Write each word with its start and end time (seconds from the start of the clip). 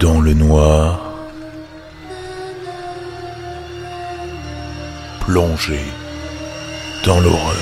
dans 0.00 0.20
le 0.20 0.32
noir, 0.32 1.00
plongé 5.20 5.80
dans 7.04 7.18
l'horreur. 7.18 7.56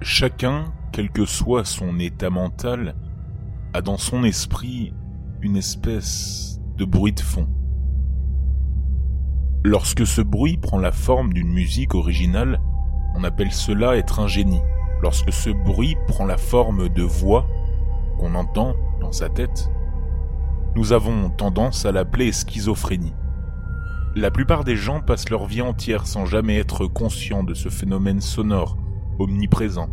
Chacun, 0.00 0.72
quel 0.90 1.10
que 1.10 1.26
soit 1.26 1.66
son 1.66 1.98
état 1.98 2.30
mental, 2.30 2.94
a 3.74 3.82
dans 3.82 3.98
son 3.98 4.24
esprit 4.24 4.94
une 5.42 5.56
espèce 5.56 6.58
de 6.78 6.86
bruit 6.86 7.12
de 7.12 7.20
fond. 7.20 7.48
Lorsque 9.64 10.06
ce 10.06 10.22
bruit 10.22 10.56
prend 10.56 10.78
la 10.78 10.92
forme 10.92 11.34
d'une 11.34 11.52
musique 11.52 11.94
originale, 11.94 12.58
on 13.16 13.24
appelle 13.24 13.52
cela 13.52 13.96
être 13.96 14.20
un 14.20 14.28
génie. 14.28 14.62
Lorsque 15.02 15.32
ce 15.32 15.50
bruit 15.50 15.96
prend 16.08 16.24
la 16.24 16.38
forme 16.38 16.88
de 16.88 17.02
voix 17.02 17.46
qu'on 18.22 18.36
entend 18.36 18.76
dans 19.00 19.10
sa 19.10 19.28
tête, 19.28 19.68
nous 20.76 20.92
avons 20.92 21.28
tendance 21.28 21.84
à 21.86 21.90
l'appeler 21.90 22.30
schizophrénie. 22.30 23.14
La 24.14 24.30
plupart 24.30 24.62
des 24.62 24.76
gens 24.76 25.00
passent 25.00 25.28
leur 25.28 25.46
vie 25.46 25.60
entière 25.60 26.06
sans 26.06 26.24
jamais 26.24 26.56
être 26.56 26.86
conscients 26.86 27.42
de 27.42 27.52
ce 27.52 27.68
phénomène 27.68 28.20
sonore 28.20 28.78
omniprésent, 29.18 29.88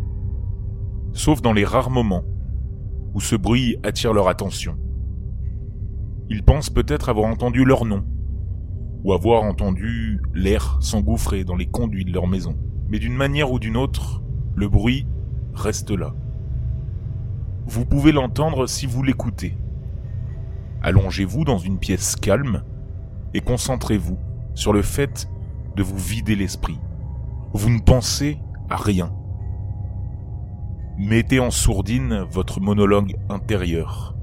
sauf 1.12 1.42
dans 1.42 1.52
les 1.52 1.64
rares 1.64 1.90
moments 1.90 2.22
où 3.14 3.20
ce 3.20 3.34
bruit 3.34 3.78
attire 3.82 4.12
leur 4.12 4.28
attention. 4.28 4.78
Ils 6.28 6.44
pensent 6.44 6.70
peut-être 6.70 7.08
avoir 7.08 7.28
entendu 7.28 7.64
leur 7.64 7.84
nom, 7.84 8.04
ou 9.02 9.12
avoir 9.12 9.42
entendu 9.42 10.20
l'air 10.34 10.78
s'engouffrer 10.80 11.42
dans 11.42 11.56
les 11.56 11.66
conduits 11.66 12.04
de 12.04 12.12
leur 12.12 12.28
maison. 12.28 12.56
Mais 12.88 13.00
d'une 13.00 13.16
manière 13.16 13.50
ou 13.50 13.58
d'une 13.58 13.76
autre, 13.76 14.22
le 14.54 14.68
bruit 14.68 15.08
reste 15.52 15.90
là. 15.90 16.14
Vous 17.70 17.84
pouvez 17.84 18.10
l'entendre 18.10 18.66
si 18.66 18.84
vous 18.84 19.00
l'écoutez. 19.00 19.56
Allongez-vous 20.82 21.44
dans 21.44 21.58
une 21.58 21.78
pièce 21.78 22.16
calme 22.16 22.64
et 23.32 23.40
concentrez-vous 23.42 24.18
sur 24.54 24.72
le 24.72 24.82
fait 24.82 25.30
de 25.76 25.84
vous 25.84 25.96
vider 25.96 26.34
l'esprit. 26.34 26.80
Vous 27.52 27.70
ne 27.70 27.78
pensez 27.78 28.40
à 28.68 28.76
rien. 28.76 29.12
Mettez 30.98 31.38
en 31.38 31.52
sourdine 31.52 32.26
votre 32.28 32.60
monologue 32.60 33.14
intérieur. 33.28 34.16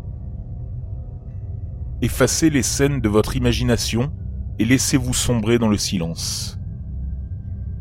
Effacez 2.01 2.49
les 2.49 2.63
scènes 2.63 2.99
de 2.99 3.07
votre 3.07 3.37
imagination 3.37 4.11
et 4.59 4.65
laissez-vous 4.65 5.13
sombrer 5.13 5.57
dans 5.57 5.69
le 5.69 5.77
silence. 5.77 6.59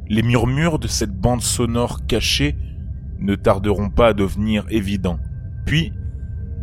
Les 0.07 0.23
murmures 0.23 0.79
de 0.79 0.87
cette 0.87 1.19
bande 1.19 1.43
sonore 1.43 2.07
cachée 2.07 2.57
ne 3.19 3.35
tarderont 3.35 3.91
pas 3.91 4.11
à 4.11 4.13
devenir 4.13 4.65
évidents, 4.71 5.19
puis 5.67 5.93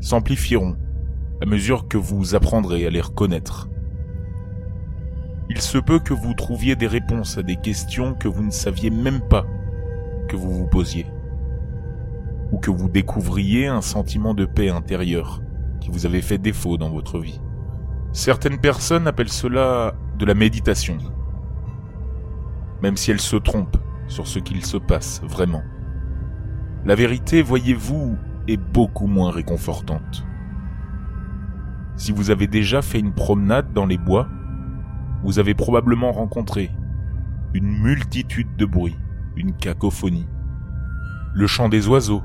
s'amplifieront 0.02 0.76
à 1.42 1.46
mesure 1.46 1.88
que 1.88 1.98
vous 1.98 2.36
apprendrez 2.36 2.88
à 2.88 2.90
les 2.90 3.02
reconnaître. 3.02 3.70
Il 5.50 5.60
se 5.62 5.78
peut 5.78 6.00
que 6.00 6.14
vous 6.14 6.34
trouviez 6.34 6.76
des 6.76 6.88
réponses 6.88 7.38
à 7.38 7.44
des 7.44 7.58
questions 7.58 8.14
que 8.16 8.30
vous 8.30 8.44
ne 8.44 8.50
saviez 8.50 8.90
même 8.90 9.22
pas 9.22 9.46
que 10.30 10.38
vous 10.38 10.52
vous 10.52 10.68
posiez, 10.68 11.06
ou 12.52 12.58
que 12.58 12.72
vous 12.72 12.90
découvriez 12.90 13.68
un 13.68 13.82
sentiment 13.82 14.34
de 14.34 14.46
paix 14.46 14.70
intérieure 14.70 15.42
qui 15.82 15.92
vous 15.92 16.06
avait 16.06 16.22
fait 16.22 16.38
défaut 16.38 16.78
dans 16.78 16.90
votre 16.90 17.20
vie. 17.20 17.42
Certaines 18.14 18.60
personnes 18.60 19.06
appellent 19.06 19.28
cela 19.28 19.96
de 20.18 20.26
la 20.26 20.34
méditation, 20.34 20.98
même 22.82 22.96
si 22.96 23.12
elles 23.12 23.20
se 23.20 23.36
trompent 23.36 23.78
sur 24.08 24.28
ce 24.28 24.40
qu'il 24.40 24.66
se 24.66 24.78
passe 24.78 25.22
vraiment. 25.24 25.64
La 26.86 26.96
vérité, 26.96 27.42
voyez-vous, 27.42 28.18
est 28.48 28.58
beaucoup 28.58 29.08
moins 29.08 29.32
réconfortante. 29.32 30.26
Si 31.96 32.12
vous 32.12 32.32
avez 32.32 32.48
déjà 32.48 32.82
fait 32.82 33.00
une 33.00 33.14
promenade 33.14 33.74
dans 33.74 33.86
les 33.86 33.98
bois, 33.98 34.28
vous 35.24 35.40
avez 35.40 35.54
probablement 35.54 36.12
rencontré 36.12 36.72
une 37.54 37.70
multitude 37.70 38.56
de 38.58 38.66
bruits, 38.66 38.98
une 39.36 39.54
cacophonie. 39.54 40.28
Le 41.34 41.48
chant 41.48 41.70
des 41.70 41.88
oiseaux, 41.88 42.24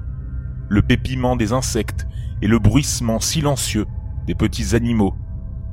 le 0.68 0.82
pépiment 0.82 1.36
des 1.36 1.52
insectes 1.52 2.06
et 2.42 2.48
le 2.48 2.58
bruissement 2.58 3.20
silencieux 3.20 3.86
des 4.26 4.34
petits 4.34 4.74
animaux 4.74 5.14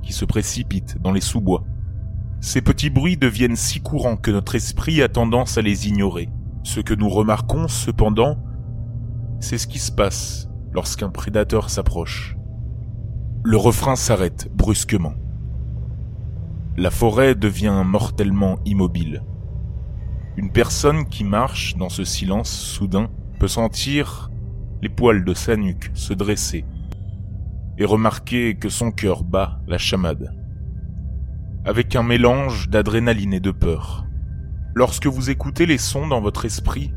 qui 0.03 0.13
se 0.13 0.25
précipitent 0.25 1.01
dans 1.01 1.11
les 1.11 1.21
sous-bois. 1.21 1.63
Ces 2.41 2.61
petits 2.61 2.89
bruits 2.89 3.17
deviennent 3.17 3.55
si 3.55 3.81
courants 3.81 4.17
que 4.17 4.31
notre 4.31 4.55
esprit 4.55 5.01
a 5.01 5.09
tendance 5.09 5.57
à 5.57 5.61
les 5.61 5.87
ignorer. 5.87 6.29
Ce 6.63 6.79
que 6.79 6.93
nous 6.93 7.09
remarquons 7.09 7.67
cependant, 7.67 8.37
c'est 9.39 9.57
ce 9.57 9.67
qui 9.67 9.79
se 9.79 9.91
passe 9.91 10.49
lorsqu'un 10.73 11.09
prédateur 11.09 11.69
s'approche. 11.69 12.35
Le 13.43 13.57
refrain 13.57 13.95
s'arrête 13.95 14.49
brusquement. 14.53 15.13
La 16.77 16.91
forêt 16.91 17.35
devient 17.35 17.83
mortellement 17.85 18.59
immobile. 18.65 19.23
Une 20.35 20.51
personne 20.51 21.05
qui 21.05 21.23
marche 21.23 21.77
dans 21.77 21.89
ce 21.89 22.03
silence 22.03 22.49
soudain 22.49 23.09
peut 23.39 23.47
sentir 23.47 24.29
les 24.81 24.89
poils 24.89 25.23
de 25.23 25.33
sa 25.33 25.55
nuque 25.55 25.91
se 25.93 26.13
dresser 26.13 26.65
et 27.77 27.85
remarquer 27.85 28.55
que 28.55 28.69
son 28.69 28.91
cœur 28.91 29.23
bat 29.23 29.59
la 29.67 29.77
chamade, 29.77 30.33
avec 31.65 31.95
un 31.95 32.03
mélange 32.03 32.69
d'adrénaline 32.69 33.33
et 33.33 33.39
de 33.39 33.51
peur. 33.51 34.05
Lorsque 34.73 35.07
vous 35.07 35.29
écoutez 35.29 35.65
les 35.65 35.77
sons 35.77 36.07
dans 36.07 36.21
votre 36.21 36.45
esprit, 36.45 36.93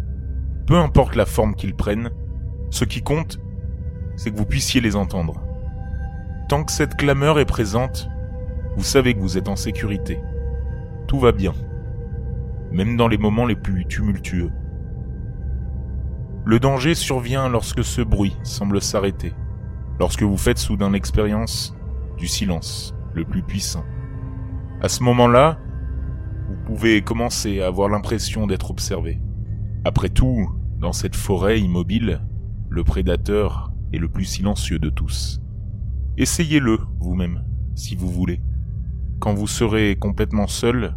peu 0.67 0.77
importe 0.77 1.15
la 1.15 1.27
forme 1.27 1.55
qu'ils 1.55 1.75
prennent, 1.75 2.11
ce 2.71 2.85
qui 2.85 3.03
compte, 3.03 3.39
c'est 4.17 4.31
que 4.31 4.37
vous 4.37 4.47
puissiez 4.47 4.81
les 4.81 4.97
entendre. 4.97 5.41
Tant 6.49 6.65
que 6.65 6.73
cette 6.73 6.97
clameur 6.97 7.39
est 7.39 7.45
présente, 7.45 8.09
vous 8.77 8.85
savez 8.85 9.15
que 9.15 9.21
vous 9.21 9.39
êtes 9.39 9.49
en 9.49 9.57
sécurité. 9.57 10.21
Tout 11.07 11.19
va 11.19 11.33
bien, 11.33 11.55
même 12.71 12.97
dans 12.97 13.09
les 13.09 13.19
moments 13.19 13.47
les 13.47 13.57
plus 13.57 13.87
tumultueux. 13.87 14.51
Le 16.45 16.59
danger 16.59 16.95
survient 16.95 17.49
lorsque 17.49 17.85
ce 17.85 18.01
bruit 18.01 18.37
semble 18.43 18.81
s'arrêter 18.81 19.35
lorsque 19.99 20.23
vous 20.23 20.37
faites 20.37 20.59
soudain 20.59 20.91
l'expérience 20.91 21.75
du 22.17 22.27
silence 22.27 22.95
le 23.15 23.25
plus 23.25 23.43
puissant. 23.43 23.85
À 24.81 24.89
ce 24.89 25.03
moment-là, 25.03 25.59
vous 26.49 26.57
pouvez 26.67 27.03
commencer 27.03 27.61
à 27.61 27.67
avoir 27.67 27.89
l'impression 27.89 28.47
d'être 28.47 28.71
observé. 28.71 29.21
Après 29.85 30.09
tout, 30.09 30.49
dans 30.81 30.93
cette 30.93 31.17
forêt 31.17 31.61
immobile, 31.61 32.21
le 32.71 32.85
prédateur 32.85 33.73
est 33.93 33.99
le 33.99 34.09
plus 34.09 34.25
silencieux 34.25 34.79
de 34.79 34.91
tous. 34.91 35.41
Essayez-le 36.17 36.79
vous-même, 36.99 37.45
si 37.75 37.97
vous 37.97 38.11
voulez. 38.11 38.41
Quand 39.21 39.35
vous 39.35 39.47
serez 39.47 39.97
complètement 39.97 40.47
seul, 40.47 40.97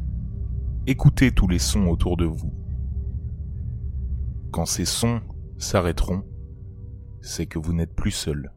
écoutez 0.88 1.32
tous 1.32 1.48
les 1.48 1.60
sons 1.60 1.88
autour 1.88 2.18
de 2.18 2.26
vous. 2.26 2.54
Quand 4.52 4.66
ces 4.66 4.86
sons 4.86 5.22
s'arrêteront, 5.58 6.24
c'est 7.22 7.46
que 7.46 7.60
vous 7.60 7.74
n'êtes 7.74 7.96
plus 7.96 8.12
seul. 8.12 8.52